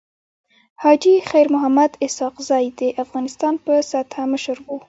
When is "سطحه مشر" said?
3.91-4.57